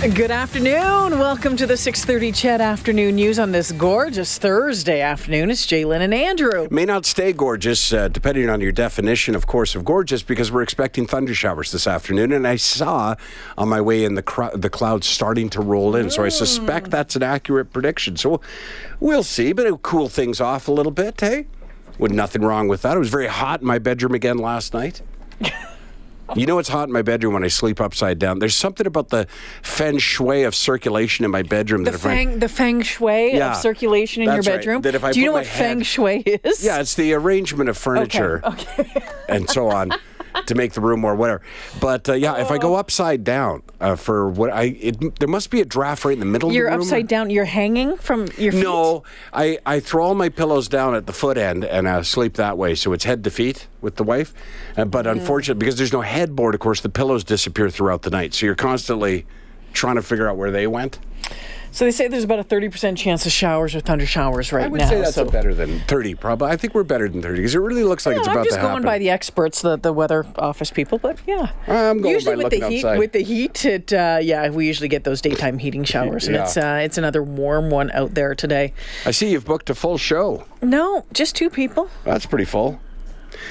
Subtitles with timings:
[0.00, 1.18] Good afternoon.
[1.18, 5.50] Welcome to the 6:30 CHED Afternoon News on this gorgeous Thursday afternoon.
[5.50, 6.68] It's J'lyn and Andrew.
[6.70, 10.62] May not stay gorgeous, uh, depending on your definition, of course, of gorgeous, because we're
[10.62, 12.32] expecting thunder showers this afternoon.
[12.32, 13.14] And I saw
[13.58, 16.90] on my way in the cr- the clouds starting to roll in, so I suspect
[16.90, 18.16] that's an accurate prediction.
[18.16, 18.40] So
[19.00, 21.46] we'll see, but it'll cool things off a little bit, hey?
[21.98, 22.96] With nothing wrong with that.
[22.96, 25.02] It was very hot in my bedroom again last night.
[26.36, 28.38] You know it's hot in my bedroom when I sleep upside down.
[28.38, 29.26] There's something about the
[29.62, 33.34] feng shui of circulation in my bedroom The that if I feng, the feng shui
[33.36, 34.56] Yeah, of circulation in your that's right.
[34.56, 34.82] bedroom.
[34.82, 36.64] That if I Do you know what my feng shui is?
[36.64, 38.42] Yeah, it's the arrangement of furniture
[39.28, 39.92] and so on
[40.46, 41.42] to make the room more whatever.
[41.80, 45.50] But uh, yeah, if I go upside down uh, for what I, it, there must
[45.50, 46.86] be a draft right in the middle You're of the room.
[46.86, 47.30] upside down.
[47.30, 48.62] You're hanging from your feet.
[48.62, 49.02] No,
[49.32, 52.56] I, I throw all my pillows down at the foot end and I sleep that
[52.58, 52.74] way.
[52.74, 54.32] So it's head to feet with the wife.
[54.76, 55.12] Uh, but Mm.
[55.12, 58.34] unfortunately, because there's no headboard, of course, the pillows disappear throughout the night.
[58.34, 59.26] So you're constantly
[59.72, 60.98] trying to figure out where they went.
[61.72, 64.66] So they say there's about a 30% chance of showers or thunder showers right now.
[64.66, 64.88] I would now.
[64.88, 66.50] say that's so better than 30, probably.
[66.50, 68.56] I think we're better than 30 because it really looks like it's I'm about just
[68.56, 68.86] to going happen.
[68.86, 71.52] by the experts, the, the weather office people, but yeah.
[71.68, 72.98] I'm going usually by with the heat, outside.
[72.98, 76.56] with the heat, it uh, yeah, we usually get those daytime heating showers, and it's
[76.56, 78.72] uh, it's another warm one out there today.
[79.06, 80.44] I see you've booked a full show.
[80.62, 81.88] No, just two people.
[82.04, 82.80] That's pretty full.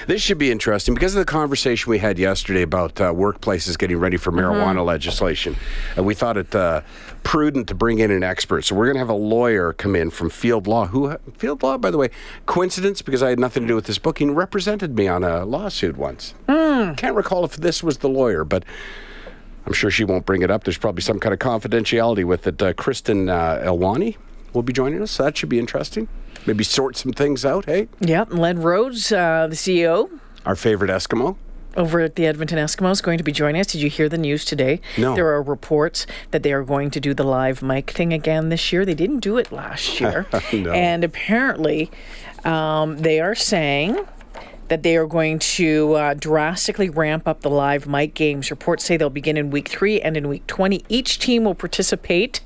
[0.07, 3.97] This should be interesting because of the conversation we had yesterday about uh, workplaces getting
[3.97, 5.55] ready for marijuana legislation.
[5.95, 6.81] And we thought it uh,
[7.23, 8.63] prudent to bring in an expert.
[8.63, 10.87] So we're going to have a lawyer come in from Field Law.
[10.87, 12.09] Who Field Law, by the way,
[12.45, 15.97] coincidence because I had nothing to do with this booking, represented me on a lawsuit
[15.97, 16.33] once.
[16.47, 18.63] Can't recall if this was the lawyer, but.
[19.65, 20.63] I'm sure she won't bring it up.
[20.63, 22.59] There's probably some kind of confidentiality with it.
[22.59, 24.15] Uh, Kristen uh, Elwani
[24.53, 26.07] will be joining us, so that should be interesting.
[26.47, 27.87] Maybe sort some things out, hey?
[27.99, 30.09] Yep, Len Rhodes, uh, the CEO
[30.45, 31.35] Our favorite Eskimo.
[31.77, 33.67] Over at the Edmonton Eskimos, going to be joining us.
[33.67, 34.81] Did you hear the news today?
[34.97, 35.15] No.
[35.15, 38.71] There are reports that they are going to do the live mic thing again this
[38.73, 38.85] year.
[38.85, 40.25] They didn't do it last year.
[40.53, 40.71] No.
[40.71, 41.91] And apparently,
[42.43, 44.05] um, they are saying
[44.69, 48.49] that they are going to uh, drastically ramp up the live mic games.
[48.49, 50.83] Reports say they'll begin in week three and in week 20.
[50.89, 52.39] Each team will participate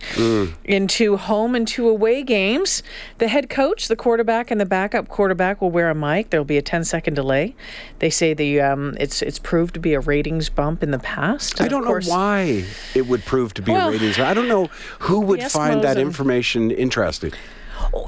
[0.65, 2.83] into home and two away games.
[3.17, 6.29] The head coach, the quarterback, and the backup quarterback will wear a mic.
[6.29, 7.55] There'll be a 10 second delay.
[7.99, 11.61] They say the um, it's it's proved to be a ratings bump in the past.
[11.61, 14.17] I don't know why it would prove to be Well, a ratings.
[14.17, 14.29] bump.
[14.29, 14.67] I don't know
[14.99, 17.31] who would the find Eskimos that information interesting.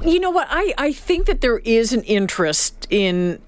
[0.04, 0.48] You know what?
[0.50, 3.40] I, I think that there is an interest in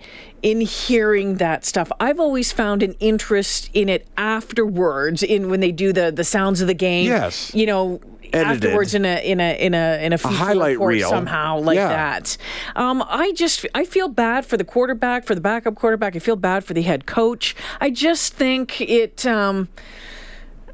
[0.43, 1.91] in hearing that stuff.
[2.00, 6.60] I've always found an interest in it afterwards, in when they do the the sounds
[6.60, 7.06] of the game.
[7.06, 7.54] Yes.
[7.54, 8.00] You know.
[8.31, 8.66] Edited.
[8.66, 11.09] Afterwards, in a in a in a in a, feature highlight reel.
[11.09, 11.88] somehow like Yeah.
[11.88, 12.37] that.
[12.77, 16.15] Um, I just I feel bad for the quarterback, for the backup quarterback.
[16.15, 17.56] I feel bad for the head coach.
[17.81, 19.25] I just think it.
[19.25, 19.69] Um,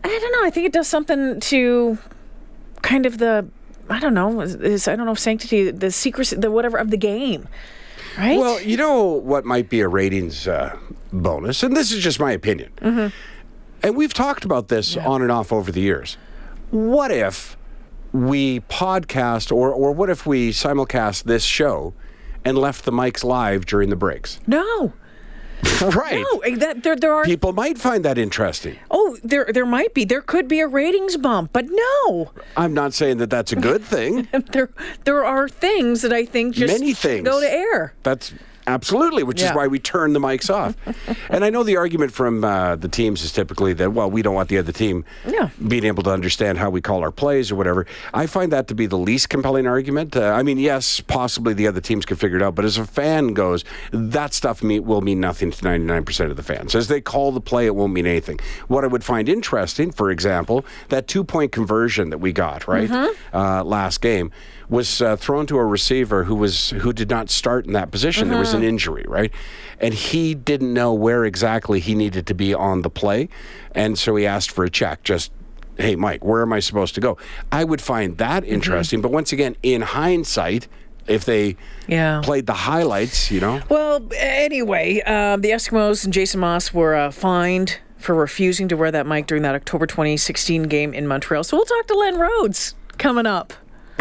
[0.02, 0.44] I don't know.
[0.44, 1.96] I think it does something to
[2.82, 3.46] kind of the
[3.88, 6.96] I don't know is, is I don't know sanctity the secrecy the whatever of the
[6.96, 7.46] game,
[8.18, 8.38] right?
[8.38, 10.76] Well, you know what might be a ratings uh,
[11.12, 12.72] bonus, and this is just my opinion.
[12.80, 13.14] Mm-hmm.
[13.82, 16.16] And we've talked about this on and off over the years.
[16.70, 17.56] What if
[18.12, 21.94] we podcast, or or what if we simulcast this show
[22.44, 24.40] and left the mics live during the breaks?
[24.46, 24.92] no,
[25.80, 26.24] right.
[26.32, 28.78] no, that there there are People might find that interesting.
[28.90, 32.94] oh there there might be there could be a ratings bump, but no, I'm not
[32.94, 34.28] saying that that's a good thing.
[34.52, 34.70] there
[35.04, 37.24] there are things that I think just Many things.
[37.24, 37.94] go to air.
[38.02, 38.32] That's
[38.66, 39.50] absolutely, which Yeah.
[39.50, 40.74] is why we turn the mics off.
[41.30, 44.34] and I know the argument from uh, the teams is typically that, well, we don't
[44.34, 45.50] want the other team Yeah.
[45.66, 47.86] being able to understand how we call our plays or whatever.
[48.12, 50.16] I find that to be the least compelling argument.
[50.16, 52.84] Uh, I mean, yes, possibly the other teams can figure it out, but as a
[52.86, 56.74] fan goes, that stuff me- will mean nothing to 99% of the fans.
[56.74, 58.38] As they call the play, it won't mean anything.
[58.68, 62.90] What I would find interesting, for example, that two point conversion that we got, right,
[63.32, 64.30] uh, last game
[64.68, 68.28] was uh, thrown to a receiver who was who did not start in that position.
[68.28, 69.30] There was an injury, right?
[69.80, 73.28] And he didn't know where exactly he needed to be on the play,
[73.74, 75.02] and so he asked for a check.
[75.02, 75.32] Just
[75.78, 77.18] hey, Mike, where am I supposed to go?
[77.50, 80.68] I would find that interesting, but once again, in hindsight,
[81.08, 81.56] if they
[81.88, 82.20] Yeah.
[82.22, 87.10] played the highlights, you know, Well, anyway, um, the Eskimos and Jason Maas were uh,
[87.10, 91.42] fined for refusing to wear that mic during that October 2016 game in Montreal.
[91.42, 93.52] So we'll talk to Len Rhodes coming up.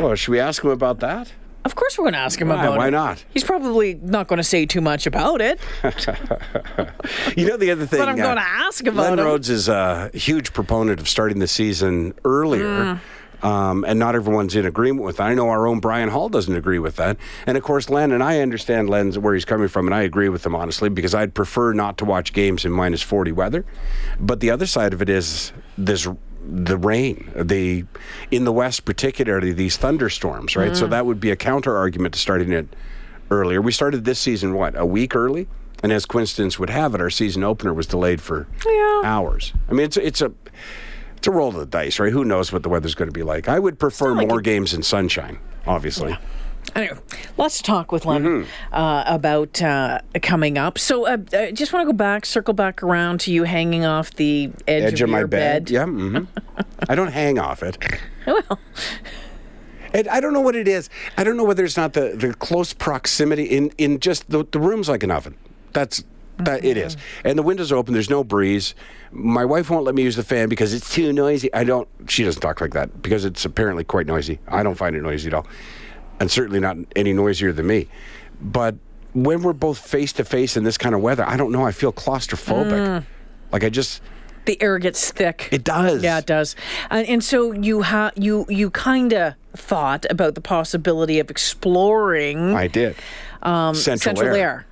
[0.03, 1.31] Oh, should we ask him about that?
[1.65, 2.77] Of course, we're going to ask him Why- about it.
[2.77, 3.23] why not?
[3.33, 5.61] He's probably not going to say too much about it,
[7.37, 7.99] You know the other thing.
[7.99, 9.25] but I'm uh, going to ask about Len him.
[9.25, 12.65] Rhodes is a huge proponent of starting the season earlier.
[12.65, 12.99] Mm.
[13.43, 15.23] Um, and not everyone's in agreement with that.
[15.23, 17.17] I know our own Brian Hall doesn't agree with that.
[17.45, 20.29] And of course, Len, and I understand Len's where he's coming from, and I agree
[20.29, 23.65] with him honestly, because I'd prefer not to watch games in minus 40 weather.
[24.17, 26.07] But the other side of it is this
[26.45, 27.85] the rain, the
[28.31, 30.71] in the west particularly these thunderstorms, right?
[30.71, 30.75] Mm.
[30.75, 32.67] So that would be a counter argument to starting it
[33.31, 33.61] earlier.
[33.61, 35.47] We started this season what a week early,
[35.81, 39.01] and as coincidence would have it, our season opener was delayed for Yeah.
[39.05, 39.53] hours.
[39.69, 40.31] I mean, it's it's a
[41.17, 42.11] it's a roll of the dice, right?
[42.11, 43.47] Who knows what the weather's going to be like?
[43.47, 46.17] I would prefer more it- games in sunshine, obviously.
[46.75, 46.97] Anyway,
[47.37, 48.73] lots to talk with Len Mm-hmm.
[48.75, 50.79] uh, about uh, coming up.
[50.79, 54.11] So, uh, I just want to go back, circle back around to you hanging off
[54.15, 55.85] the edge, Edge of my your bed, yeah.
[55.85, 56.19] hmm
[56.89, 57.77] I don't hang off it.
[58.25, 58.59] Well,
[59.93, 60.89] And I don't know what it is.
[61.17, 64.59] I don't know whether it's not the, the close proximity in, in just the, the
[64.59, 65.35] room's like an oven.
[65.73, 66.03] That's
[66.39, 66.97] that it is.
[67.23, 68.73] And the windows are open, there's no breeze.
[69.11, 71.53] My wife won't let me use the fan because it's too noisy.
[71.53, 74.39] I don't she doesn't talk like that because it's apparently quite noisy.
[74.47, 75.45] I don't find it noisy at all.
[76.19, 77.87] And certainly not any noisier than me.
[78.41, 78.75] But
[79.13, 81.71] when we're both face to face in this kind of weather, I don't know, I
[81.71, 83.05] feel claustrophobic.
[83.51, 84.01] Like I just
[84.45, 85.47] the air gets thick.
[85.51, 86.03] it does.
[86.03, 86.55] Yeah, it does.
[86.89, 92.55] And, and so you ha- you you kind of thought about the possibility of exploring
[92.55, 92.95] I did.
[93.41, 94.65] Um, Central, Central Air.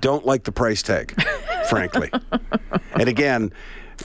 [0.00, 1.14] don't like the price tag,
[1.68, 2.10] frankly.
[2.94, 3.52] and again,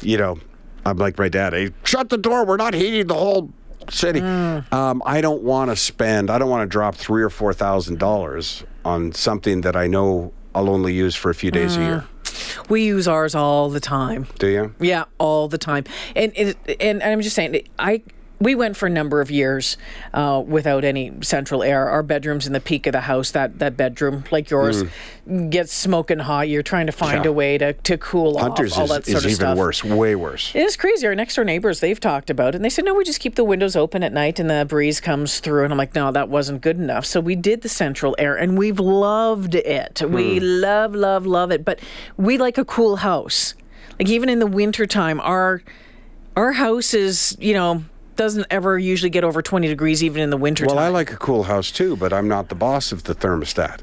[0.02, 0.38] you know,
[0.86, 1.54] I'm like my dad.
[1.54, 2.46] Hey, shut the door.
[2.46, 3.52] We're not heating the whole
[3.92, 4.22] city.
[4.22, 6.30] Um, I don't want to spend.
[6.30, 10.34] I don't want to drop three or four thousand dollars on something that I know
[10.54, 12.08] I'll only use for a few days a year.
[12.70, 14.28] We use ours all the time.
[14.40, 14.74] Do you?
[14.80, 15.84] Yeah, all the time.
[16.16, 18.02] And it, and I'm just saying, I
[18.40, 19.78] we went for a number of years
[20.14, 21.90] uh, without any central air.
[21.90, 23.32] Our bedroom's in the peak of the house.
[23.32, 24.84] That that bedroom, like yours,
[25.50, 26.50] gets smoking hot.
[26.50, 27.24] You're trying to find Mm.
[27.24, 27.30] Yeah.
[27.30, 29.58] a way to, to cool Hunters off all is, that sort is of even stuff.
[29.58, 29.84] worse.
[29.84, 30.54] Way worse.
[30.54, 31.08] It is crazy.
[31.08, 32.56] Our next door neighbors, they've talked about it.
[32.56, 35.00] And they said, no, we just keep the windows open at night and the breeze
[35.00, 35.64] comes through.
[35.64, 37.06] And I'm like, no, that wasn't good enough.
[37.06, 40.02] So we did the central air and we've loved it.
[40.08, 41.64] We love, love, love it.
[41.64, 41.80] But
[42.18, 43.54] we like a cool house.
[43.98, 45.62] Like even in the wintertime, our
[46.36, 47.86] our house is, you know,
[48.16, 50.66] doesn't ever usually get over 20 degrees even in the winter.
[50.66, 53.82] Well, I like a cool house too, but I'm not the boss of the thermostat.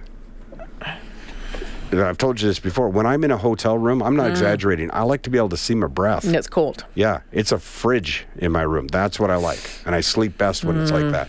[1.92, 2.88] I've told you this before.
[2.88, 4.90] When I'm in a hotel room, I'm not exaggerating.
[4.94, 6.24] I like to be able to see my breath.
[6.24, 6.86] And it's cold.
[6.94, 8.86] Yeah, it's a fridge in my room.
[8.86, 11.12] That's what I like, and I sleep best when it's like Mm.
[11.12, 11.28] that.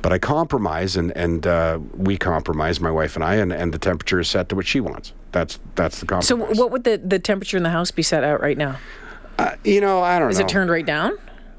[0.00, 3.78] But I compromise, and and uh, we compromise, my wife and I, and, and the
[3.78, 5.12] temperature is set to what she wants.
[5.30, 6.26] That's that's the compromise.
[6.56, 8.78] So what would the, the temperature in the house be set at right now?
[9.38, 10.44] Uh, you know, I don't Is know.
[10.46, 11.16] Is it turned right down?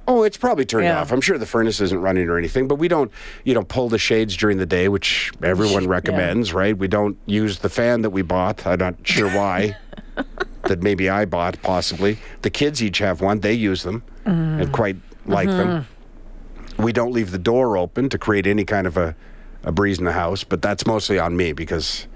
[0.08, 1.00] Oh, it's probably turned Yeah.
[1.00, 1.12] off.
[1.12, 3.12] I'm sure the furnace isn't running or anything, but we don't,
[3.46, 6.78] you know, pull the shades during the day, which everyone recommends, right?
[6.78, 8.68] We don't use the fan that we bought.
[8.68, 9.78] I'm not sure why.
[10.64, 12.18] that maybe I bought, possibly.
[12.42, 13.40] The kids each have one.
[13.40, 14.62] They use them mm-hmm.
[14.62, 15.68] and quite like them.
[15.68, 16.84] Mm-hmm.
[16.84, 19.16] We don't leave the door open to create any kind of a,
[19.64, 22.08] a breeze in the house, but that's mostly on me because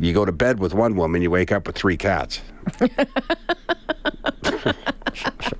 [0.00, 2.40] you go to bed with one woman, you wake up with three cats.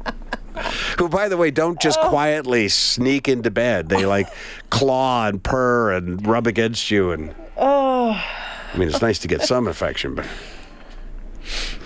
[0.99, 3.89] Who, by the way, don't just quietly sneak into bed.
[3.89, 4.29] They like
[4.71, 7.13] claw and purr and rub against you.
[7.13, 10.27] And oh, I mean, it's nice to get some affection, but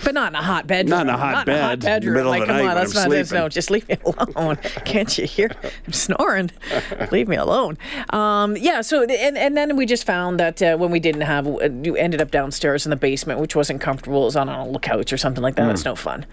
[0.03, 0.89] But not in a hot bedroom.
[0.89, 2.15] Not in a hot in a hot bed, bedroom.
[2.15, 3.29] middle of the come night on, that's I'm not this.
[3.29, 3.43] sleeping.
[3.43, 3.97] No, just leave me
[4.35, 4.55] alone.
[4.83, 5.51] Can't you hear?
[5.85, 6.51] I'm snoring.
[7.11, 7.77] leave me alone.
[8.09, 8.81] Um, yeah.
[8.81, 11.95] So and and then we just found that uh, when we didn't have, uh, you
[11.95, 14.23] ended up downstairs in the basement, which wasn't comfortable.
[14.23, 15.65] It was on a couch or something like that.
[15.65, 15.71] Hmm.
[15.71, 16.25] It's no fun.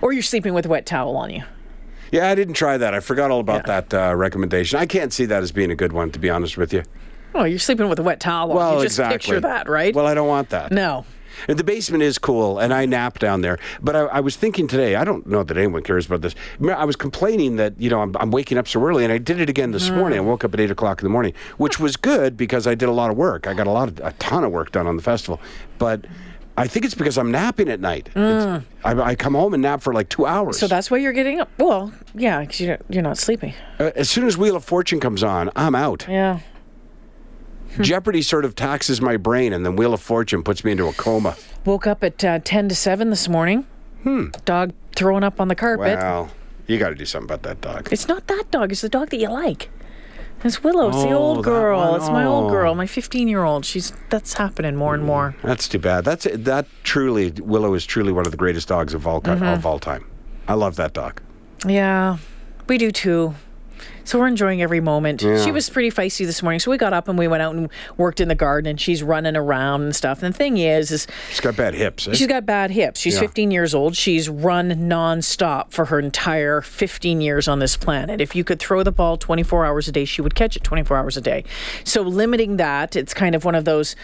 [0.00, 1.42] Or you're sleeping with a wet towel on you.
[2.12, 2.94] Yeah, I didn't try that.
[2.94, 3.80] I forgot all about Yeah.
[3.80, 4.78] that uh, recommendation.
[4.78, 6.84] I can't see that as being a good one, to be honest with you.
[7.34, 8.82] Oh, you're sleeping with a wet towel on Well, you.
[8.84, 9.16] Just exactly.
[9.18, 9.94] picture that, right?
[9.94, 10.70] Well, I don't want that.
[10.70, 11.04] no.
[11.48, 13.58] And the basement is cool, and I nap down there.
[13.80, 16.34] But I, I was thinking today, I don't know that anyone cares about this.
[16.62, 19.40] I was complaining that, you know, I'm, I'm waking up so early, and I did
[19.40, 20.18] it again this morning.
[20.18, 22.90] I woke up at 8 o'clock in the morning, which was good because I did
[22.90, 23.46] a lot of work.
[23.46, 25.40] I got a lot of, a ton of work done on the festival.
[25.78, 26.04] But
[26.56, 28.08] I think it's because I'm napping at night.
[28.14, 30.58] It's- I, I come home and nap for like two hours.
[30.58, 31.48] So that's why you're getting up.
[31.58, 33.54] Well, yeah, because you're, you're not sleeping.
[33.78, 36.06] Uh, as soon as Wheel of Fortune comes on, I'm out.
[36.08, 36.40] Yeah.
[37.80, 40.92] Jeopardy sort of taxes my brain, and then Wheel of Fortune puts me into a
[40.92, 41.36] coma.
[41.64, 43.66] Woke up at uh, 10 to 7 this morning.
[44.02, 44.26] Hmm.
[44.44, 45.96] Dog throwing up on the carpet.
[45.98, 46.30] Well,
[46.66, 47.88] you got to do something about that dog.
[47.90, 48.72] It's not that dog.
[48.72, 49.70] It's the dog that you like.
[50.44, 50.88] It's Willow.
[50.88, 51.94] It's the Oh, old girl.
[51.94, 52.50] It's my old Oh.
[52.50, 52.74] girl.
[52.74, 53.64] My 15 year old.
[53.64, 55.34] She's that's happening more and more.
[55.42, 56.04] That's too bad.
[56.04, 59.44] That's that truly Willow is truly one of the greatest dogs of all Mm-hmm.
[59.44, 60.04] of all time.
[60.48, 61.20] I love that dog.
[61.66, 62.16] Yeah,
[62.68, 63.34] we do too.
[64.04, 65.22] So we're enjoying every moment.
[65.22, 65.42] Yeah.
[65.44, 67.68] She was pretty feisty this morning, so we got up and we went out and
[67.96, 70.22] worked in the garden, and she's running around and stuff.
[70.22, 72.08] And the thing is, is She's got bad hips.
[72.08, 72.14] eh?
[72.14, 73.00] she's got bad hips.
[73.00, 73.20] She's Yeah.
[73.20, 73.96] 15 years old.
[73.96, 78.20] She's run nonstop for her entire 15 years on this planet.
[78.20, 80.96] If you could throw the ball 24 hours a day, she would catch it 24
[80.96, 81.44] hours a day.
[81.84, 83.94] So limiting that, it's kind of one of those.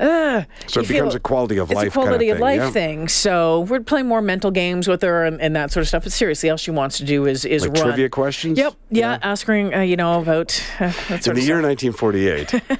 [0.00, 2.36] Uh, So it you feel- becomes a quality of it's life a quality kind of
[2.36, 3.02] of life thing, yeah.
[3.02, 3.08] thing.
[3.08, 6.02] So we're playing more mental games with her and, and that sort of stuff.
[6.02, 7.82] But seriously, all she wants to do is is Like run.
[7.84, 8.58] trivia questions?
[8.58, 8.74] Yep.
[8.90, 9.12] Yeah.
[9.12, 9.18] Yeah.
[9.22, 12.62] Ask her, uh, you know, about uh, In the year 1948.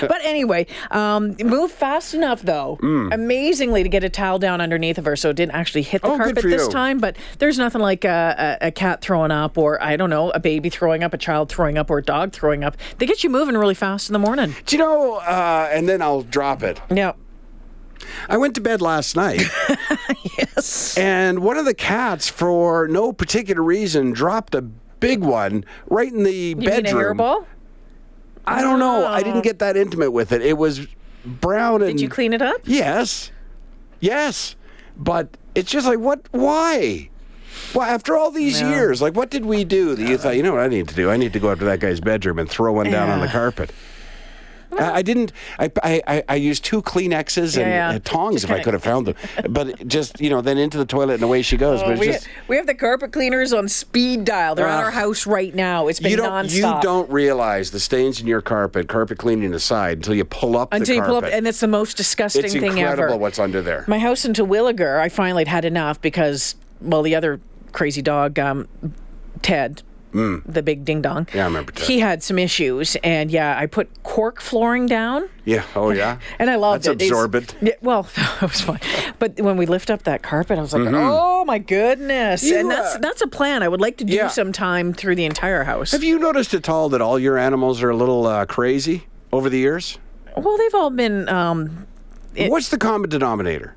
[0.00, 2.78] But anyway, um, move fast enough though,
[3.12, 6.08] amazingly, to get a towel down underneath of her, so it didn't actually hit the
[6.08, 6.14] Mm.
[6.14, 6.70] Oh, carpet this you.
[6.70, 6.98] time.
[6.98, 10.40] But there's nothing like a, a, a cat throwing up, or I don't know, a
[10.40, 12.76] baby throwing up, a child throwing up, or a dog throwing up.
[12.98, 14.54] They get you moving really fast in the morning.
[14.66, 16.80] Do you know, uh, and then I'll drop it.
[16.90, 17.12] Yeah.
[18.28, 19.42] I went to bed last night.
[20.38, 20.96] Yes.
[20.98, 24.62] And one of the cats, for no particular reason, dropped a
[25.00, 27.16] big one right in the You bedroom.
[27.16, 27.36] mean?
[28.46, 29.04] I don't know.
[29.06, 29.22] I Oh.
[29.24, 30.42] didn't get that intimate with it.
[30.42, 30.86] It was
[31.24, 31.92] brown and.
[31.92, 32.56] Did you clean it up?
[32.64, 33.30] Yes,
[34.00, 34.56] yes,
[34.96, 36.20] but it's just like what?
[36.30, 37.08] Why?
[37.74, 38.70] Well, after all these Yeah.
[38.70, 40.94] years, like what did we do that you thought, you know what I need to
[40.94, 41.10] do?
[41.10, 43.26] I need to go up to that guy's bedroom and throw one down on the
[43.28, 43.70] carpet.
[44.72, 45.32] I, I didn't.
[45.58, 47.96] I, I I- used two Kleenexes and Yeah, yeah.
[47.96, 49.14] uh, tongs if I could have found them,
[49.50, 51.82] but just you know then into the toilet and away she goes.
[51.82, 54.54] but it's we, just we have the carpet cleaners on speed dial.
[54.54, 54.84] They're at Ugh.
[54.84, 55.88] our house right now.
[55.88, 56.76] It's been you don't nonstop.
[56.76, 60.72] you don't realize the stains in your carpet, carpet cleaning aside, until you pull up
[60.72, 63.16] until the you pull up, and it's the most disgusting it's thing incredible ever.
[63.16, 63.84] what's under there.
[63.88, 67.40] My house in Terwillegar, I finally had enough because, well, the other
[67.72, 68.68] crazy dog, um,
[69.42, 71.26] Ted, the big ding dong.
[71.26, 71.34] Mm.
[71.34, 71.86] Yeah, I remember Ted.
[71.86, 75.28] He had some issues, and yeah, I put cork flooring down.
[75.44, 75.64] yeah.
[75.76, 76.18] Oh yeah.
[76.38, 77.06] And I loved That's it.
[77.06, 77.54] It's- absorbent.
[77.60, 78.80] Yeah, well, it was fun.
[79.18, 82.52] But when we lift up that carpet, I was like, "Oh my goodness!" Mm-hmm.
[82.54, 84.28] You, and that's that's a plan I would like to do Yeah.
[84.28, 85.92] sometime through the entire house.
[85.92, 89.48] Have you noticed at all that all your animals are a little uh, crazy over
[89.48, 89.98] the years?
[90.36, 91.28] well, they've all been.
[91.28, 91.86] Um,
[92.34, 93.74] It- What's the common denominator?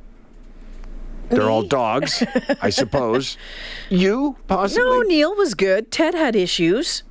[1.36, 2.24] They're all dogs,
[2.62, 3.38] I suppose.
[3.90, 4.84] You possibly?
[4.84, 5.92] no, Neil was good.
[5.92, 7.04] Ted had issues.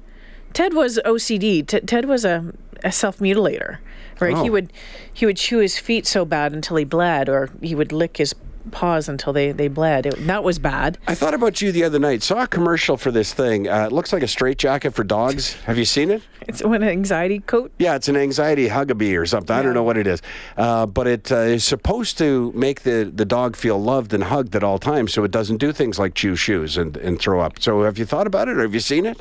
[0.52, 1.66] Ted was OCD.
[1.66, 2.52] T- Ted was a,
[2.82, 3.78] a self mutilator.
[4.20, 4.36] Right?
[4.36, 4.52] He Oh.
[4.52, 4.72] would
[5.12, 8.34] he would chew his feet so bad until he bled, or he would lick his
[8.70, 10.06] paws until they they bled.
[10.06, 10.98] It, that was bad.
[11.06, 12.22] I thought about you the other night.
[12.22, 13.68] Saw a commercial for this thing.
[13.68, 15.54] Uh, it looks like a straitjacket for dogs.
[15.64, 16.22] Have you seen it?
[16.48, 17.72] It's an anxiety coat.
[17.78, 19.54] Yeah, it's an anxiety hugabee or something.
[19.54, 20.22] I don't know what it is,
[20.56, 24.56] uh, but it uh, is supposed to make the, the dog feel loved and hugged
[24.56, 27.60] at all times, so it doesn't do things like chew shoes and, and throw up.
[27.60, 29.20] So have you thought about it, or have you seen it?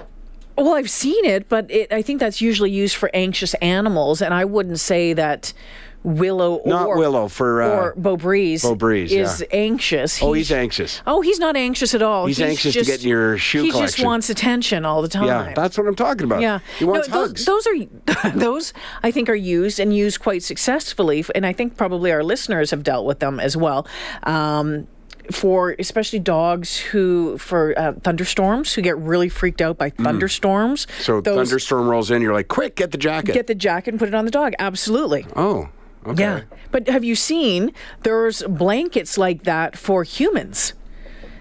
[0.58, 4.34] Well, I've seen it, but it, I think that's usually used for anxious animals, and
[4.34, 5.54] I wouldn't say that
[6.04, 7.62] Willow or Not Willow for.
[7.62, 9.58] Uh, or Beau Breeze, Breeze, is yeah.
[9.58, 10.22] anxious.
[10.22, 11.02] oh, he's anxious.
[11.06, 12.26] Oh, he's not anxious at all.
[12.26, 15.28] He's anxious to get in your shoe He just wants attention all the time.
[15.28, 16.42] Yeah, that's what I'm talking about.
[16.42, 17.46] Yeah, he wants no, hugs.
[17.46, 21.78] those, those are those I think are used and used quite successfully, and I think
[21.78, 23.88] probably our listeners have dealt with them as well.
[24.24, 24.88] Um,
[25.30, 30.86] for especially dogs who for uh, thunderstorms who get really freaked out by thunderstorms.
[30.86, 31.02] Mm.
[31.02, 33.34] so those- thunderstorm rolls in, you're like, quick, get the jacket.
[33.34, 34.54] Get the jacket and put it on the dog.
[34.60, 35.26] Absolutely.
[35.36, 35.70] oh,
[36.06, 36.24] okay.
[36.24, 36.42] Yeah.
[36.72, 40.74] But have you seen there's blankets like that for humans?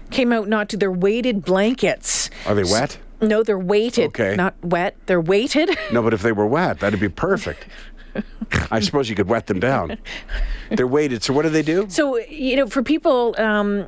[0.09, 2.29] Came out not to they're weighted blankets.
[2.45, 2.99] Are they wet?
[3.21, 4.07] No, they're weighted.
[4.07, 4.35] Okay.
[4.35, 4.95] Not wet.
[5.05, 5.77] They're weighted.
[5.91, 7.67] No, but if they were wet, that'd be perfect.
[8.71, 9.97] I suppose you could wet them down.
[10.69, 11.23] They're weighted.
[11.23, 11.85] So what do they do?
[11.89, 13.85] So you know, for people, um,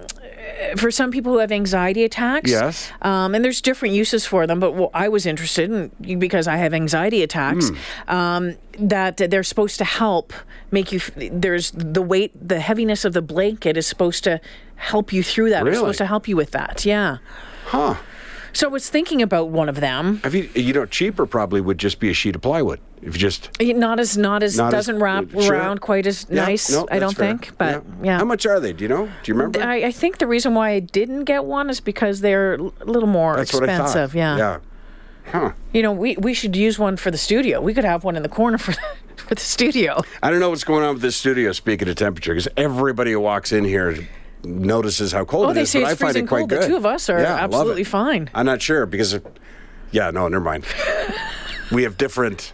[0.77, 2.91] for some people who have anxiety attacks, Yes.
[3.01, 4.59] um, and there's different uses for them.
[4.59, 7.75] But I was interested in because I have anxiety attacks, Hmm.
[8.15, 10.33] um, that they're supposed to help
[10.71, 10.99] make you.
[11.15, 14.39] There's the weight, the heaviness of the blanket is supposed to
[14.75, 15.59] help you through that.
[15.61, 15.77] It's Really?
[15.77, 16.85] supposed to help you with that.
[16.85, 17.17] Yeah.
[17.65, 17.95] Huh.
[18.53, 20.19] So I was thinking about one of them.
[20.23, 22.79] Have you, you know, cheaper probably would just be a sheet of plywood.
[23.01, 25.53] If you just eh, Not as not as Not doesn't wrap sure.
[25.53, 26.69] around quite as Yeah, nice.
[26.71, 27.29] no, I don't fair.
[27.31, 28.17] think, but yeah.
[28.19, 28.71] How much are they?
[28.71, 29.05] Do you know?
[29.07, 29.61] Do you remember?
[29.61, 33.09] I, I think the reason why I didn't get one is because they're a little
[33.09, 34.15] more That's what I expensive.
[34.15, 34.37] Yeah.
[34.37, 34.59] Yeah.
[35.31, 35.51] Huh.
[35.73, 37.59] You know, we, we should use one for the studio.
[37.61, 38.73] We could have one in the corner for
[39.15, 40.01] for the studio.
[40.21, 41.51] I don't know what's going on with this studio.
[41.53, 43.97] Speaking of temperature, because everybody who walks in here
[44.43, 46.49] notices how cold Oh, it they say but it's I find freezing it quite cold.
[46.51, 47.55] The two of us are Yeah, I love it.
[47.55, 48.29] absolutely fine.
[48.33, 49.25] I'm not sure because, of,
[49.91, 50.65] yeah, no, never mind.
[51.71, 52.53] we have different.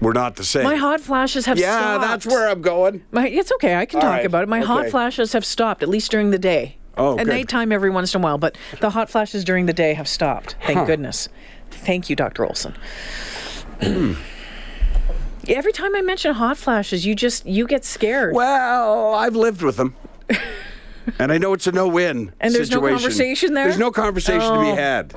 [0.00, 0.64] We're not the same.
[0.64, 2.02] My hot flashes have yeah, stopped.
[2.02, 3.04] that's where I'm going.
[3.12, 3.76] My, it's okay.
[3.76, 4.48] I can All talk right, about it.
[4.48, 6.76] My hot flashes have stopped, at least during the day.
[6.98, 7.28] Oh, At good.
[7.28, 10.56] nighttime, every once in a while, but the hot flashes during the day have stopped.
[10.66, 10.84] Thank Huh.
[10.86, 11.28] goodness.
[11.70, 12.44] Thank you, Dr.
[12.44, 12.74] Olson.
[15.48, 18.34] every time I mention hot flashes, you just you get scared.
[18.34, 19.94] Well, I've lived with them.
[21.18, 22.32] And I know it's a no-win.
[22.40, 23.64] And there's no conversation there?
[23.64, 24.76] There's no conversation to be Oh.
[24.76, 25.14] had.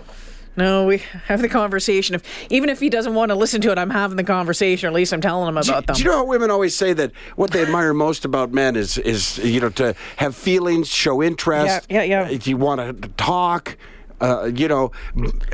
[0.58, 2.16] No, we have the conversation.
[2.16, 4.88] If even if he doesn't want to listen to it, I'm having the conversation.
[4.88, 5.96] Or at least I'm telling him about them.
[5.96, 8.98] Do you know how women always say that what they admire most about men is
[9.00, 11.86] is you know to have feelings, show interest.
[11.90, 12.30] Yeah, yeah, yeah.
[12.30, 13.78] If you want to talk,
[14.22, 14.92] uh, you know,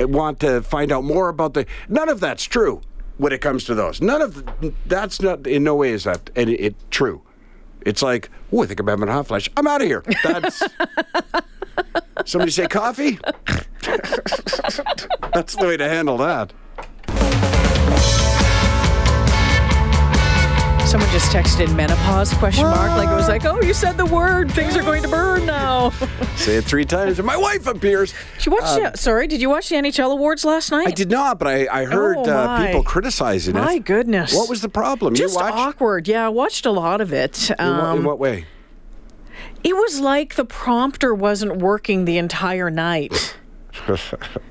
[0.02, 1.66] want to find out more about the.
[1.90, 2.82] None of that's true
[3.22, 4.02] when it comes to those.
[4.02, 4.44] None of
[4.88, 7.22] that's not in no way is that it, it true.
[7.86, 9.48] It's like, oh, I think I'm having a hot flash.
[9.56, 10.04] I'm out of here.
[10.24, 10.64] That's.
[12.26, 13.20] Somebody say coffee.
[15.34, 16.52] that's the way to handle that.
[20.92, 22.90] Someone just texted menopause question mark.
[22.98, 24.52] Like it was like, oh, you said the word.
[24.52, 25.90] Things are going to burn now.
[26.36, 28.14] Say it three times, and my wife appears.
[28.36, 28.64] Did you watch?
[28.64, 30.88] the, sorry, did you watch the NHL awards last night?
[30.90, 33.60] I did not, but I, I heard Oh, uh, people criticizing it.
[33.62, 34.36] My goodness.
[34.36, 35.16] What was the problem?
[35.16, 35.56] Just you watched?
[35.56, 36.10] awkward.
[36.10, 37.50] Yeah, I watched a lot of it.
[37.52, 38.46] In, what, in Um, what way?
[39.64, 43.38] it was like the prompter wasn't working the entire night.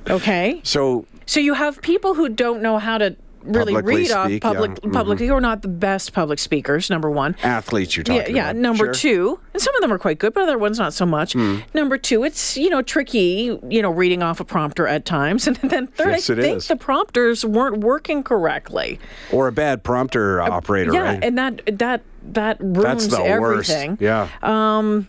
[0.08, 0.60] Okay.
[0.64, 4.70] So So you have people who don't know how to really read off speak, public
[4.70, 4.76] yeah.
[4.76, 4.90] Mm-hmm.
[4.92, 8.50] publicly who are not the best public speakers number one athletes, you're yeah, talking yeah.
[8.50, 8.56] about.
[8.56, 8.94] Number Sure.
[8.94, 11.32] two, and some of them are quite good, but other ones not so much.
[11.34, 11.58] Hmm.
[11.74, 15.56] Number two, it's you know tricky, you know, reading off a prompter at times, and
[15.56, 16.68] then third, Yes, I think is.
[16.68, 18.98] the prompters weren't working correctly.
[19.32, 21.24] or a bad prompter operator, Uh, yeah, right?
[21.24, 23.90] and that that that ruins That's the everything.
[23.92, 24.00] worst.
[24.02, 24.28] Yeah.
[24.42, 25.08] Um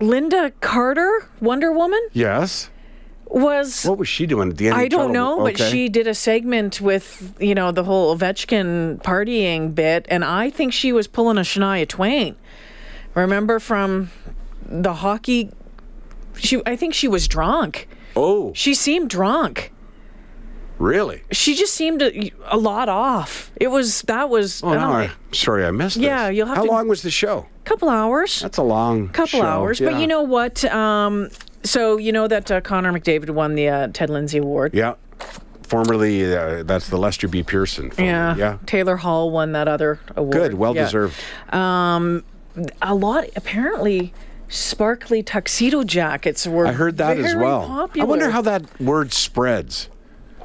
[0.00, 2.70] Lynda Carter, Wonder Woman, yes.
[3.30, 4.76] Was What was she doing at the end?
[4.76, 4.96] Of the day?
[4.96, 9.74] I don't know, but she did a segment with you know the whole Ovechkin partying
[9.74, 12.36] bit, and I think she was pulling a Shania Twain.
[13.14, 14.10] Remember from
[14.66, 15.50] the hockey?
[16.36, 17.88] She, I think she was drunk.
[18.14, 19.72] Oh, She seemed drunk.
[20.78, 21.22] really?
[21.32, 23.50] She just seemed a, a lot off.
[23.56, 26.36] It was that was Oh, no, I'm sorry, I missed Yeah, this.
[26.36, 27.46] you'll have to How to- long was the show?
[27.60, 28.40] a couple hours.
[28.40, 29.80] That's a long couple show, hours.
[29.80, 30.64] But you know what?
[30.66, 31.28] Um,
[31.64, 34.74] so you know that uh, Connor McDavid won the uh, Ted Lindsay Award.
[34.74, 34.94] Yeah.
[35.64, 37.42] Formerly, uh, that's the Lester B.
[37.42, 37.90] Pearson.
[37.90, 38.36] formerly, Yeah.
[38.36, 38.58] Yeah.
[38.64, 40.32] Taylor Hall won that other award.
[40.32, 40.54] Good.
[40.54, 40.84] Well Yeah.
[40.84, 41.16] deserved.
[41.52, 44.12] a lot apparently
[44.48, 47.66] sparkly tuxedo jackets were I heard that as well.
[47.66, 48.06] popular.
[48.06, 49.88] I wonder how that word spreads.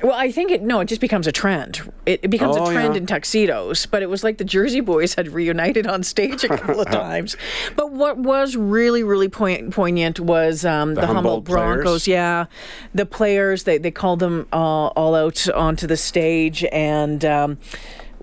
[0.03, 2.73] Well i think it no it just becomes a trend it, it becomes Oh, a
[2.73, 2.99] trend yeah.
[2.99, 6.81] in tuxedos but it was like the jersey boys had reunited on stage a couple
[6.81, 7.35] of times
[7.75, 11.75] but what was really really poignant was um, the, Humboldt humboldt, players?
[11.75, 12.45] broncos yeah
[12.93, 17.57] the players they, they called them uh, all out onto the stage and um,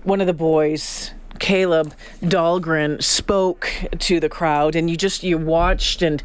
[0.03, 3.67] one of the boys caleb dahlgren spoke
[3.97, 6.21] to the crowd and you just you watched and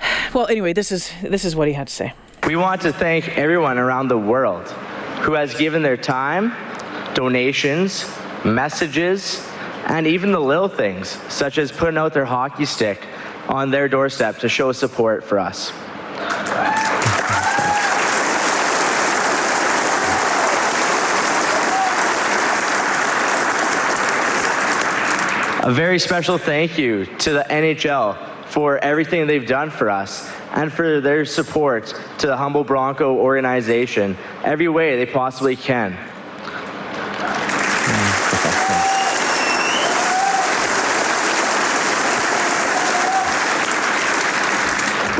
[0.34, 2.12] well anyway this is this is what he had to say
[2.46, 4.66] We want to thank everyone around the world
[5.22, 6.52] who has given their time,
[7.14, 8.10] donations,
[8.44, 9.46] messages,
[9.86, 13.06] and even the little things, such as putting out their hockey stick
[13.48, 15.70] on their doorstep to show support for us.
[25.62, 30.72] A very special thank you to the NHL for everything they've done for us and
[30.72, 35.96] for their support to the Humboldt Bronco organization every way they possibly can.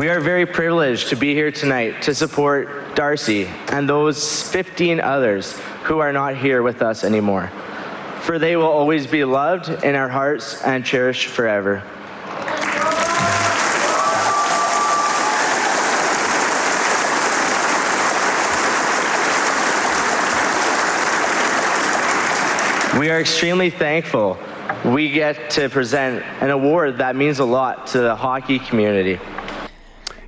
[0.00, 5.60] We are very privileged to be here tonight to support Darcy and those 15 others
[5.84, 7.50] who are not here with us anymore.
[8.22, 11.82] For they will always be loved in our hearts and cherished forever.
[23.00, 24.36] We are extremely thankful
[24.84, 29.18] we get to present an award that means a lot to the hockey community.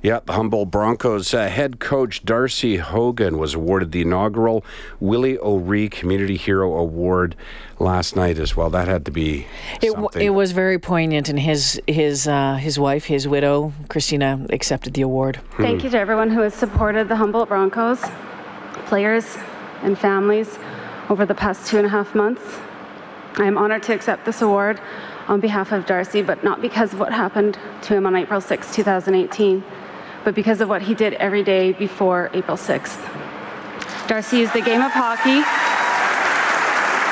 [0.01, 4.65] Yeah, the Humboldt Broncos uh, head coach Darcy Haugan was awarded the inaugural
[4.99, 7.35] Willie O'Ree Community Hero Award
[7.77, 8.71] last night as well.
[8.71, 9.45] That had to be
[9.79, 14.47] It, w- it was very poignant, and his his uh, his wife, his widow, Christina,
[14.49, 15.39] accepted the award.
[15.57, 18.01] Thank you to everyone who has supported the Humboldt Broncos,
[18.87, 19.37] players,
[19.83, 20.57] and families
[21.13, 22.41] over the past two and a half months.
[23.35, 24.81] I am honored to accept this award
[25.27, 28.73] on behalf of Darcy, but not because of what happened to him on April 6,
[28.73, 29.63] 2018,
[30.23, 32.97] but because of what he did every day before April 6th.
[34.07, 35.41] Darcy used the game of hockey,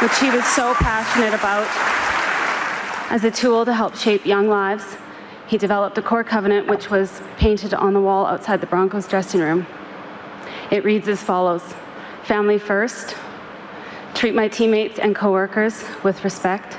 [0.03, 1.67] which he was so passionate about,
[3.11, 4.97] as a tool to help shape young lives.
[5.45, 9.41] He developed a core covenant, which was painted on the wall outside the Broncos dressing
[9.41, 9.67] room.
[10.71, 11.61] It reads as follows
[12.23, 13.15] Family first,
[14.21, 16.77] treat my teammates and coworkers with respect,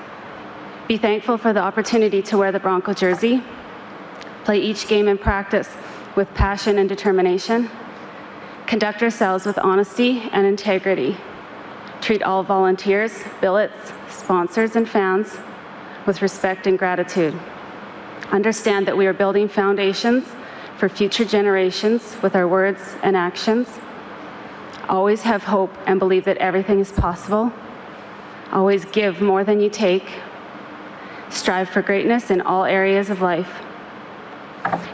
[0.87, 3.43] be thankful for the opportunity to wear the Bronco jersey,
[4.45, 5.69] play each game in practice
[6.15, 7.69] with passion and determination,
[8.69, 11.17] conduct ourselves with honesty and integrity,
[12.01, 15.37] treat all volunteers, billets, sponsors, and fans
[16.07, 17.35] with respect and gratitude.
[18.31, 20.25] Understand that we are building foundations
[20.77, 23.67] for future generations with our words and actions.
[24.89, 27.53] Always have hope and believe that everything is possible.
[28.53, 30.05] Always give more than you take.
[31.31, 33.63] Strive for greatness in all areas of life.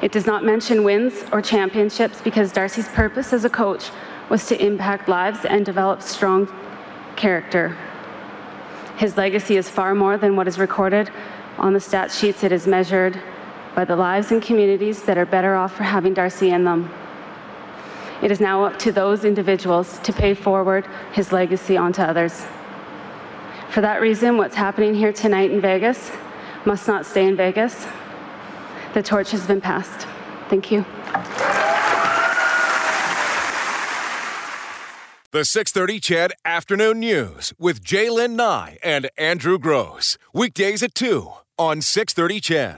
[0.00, 3.90] It does not mention wins or championships because Darcy's purpose as a coach
[4.28, 6.48] was to impact lives and develop strong
[7.16, 7.76] character.
[8.96, 11.10] His legacy is far more than what is recorded
[11.58, 12.44] on the stat sheets.
[12.44, 13.20] It is measured
[13.74, 16.90] by the lives and communities that are better off for having Darcy in them.
[18.22, 22.44] It is now up to those individuals to pay forward his legacy onto others.
[23.70, 26.10] For that reason, what's happening here tonight in Vegas
[26.64, 27.86] must not stay in Vegas.
[28.94, 30.06] The torch has been passed.
[30.48, 30.84] Thank you.
[35.30, 40.16] The 630 CHED Afternoon News with J'lyn Nye and Andrew Grose.
[40.32, 42.76] Weekdays at 2 on 630 CHED.